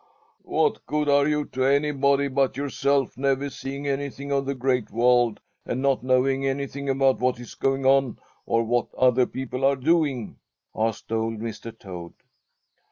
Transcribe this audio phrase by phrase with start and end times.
[0.41, 5.39] "What good are you to anybody but yourself, never seeing anything of the Great World
[5.63, 8.17] and not knowing anything about what is going on
[8.47, 10.37] or what other people are doing?"
[10.75, 11.77] asked old Mr.
[11.77, 12.13] Toad.